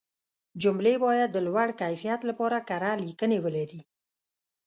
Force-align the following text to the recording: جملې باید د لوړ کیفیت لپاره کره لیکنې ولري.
جملې 0.61 0.93
باید 1.05 1.29
د 1.33 1.37
لوړ 1.47 1.67
کیفیت 1.81 2.21
لپاره 2.29 2.57
کره 2.69 2.91
لیکنې 3.05 3.37
ولري. 3.45 3.81